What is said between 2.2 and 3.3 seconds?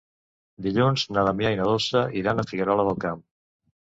iran a Figuerola del Camp.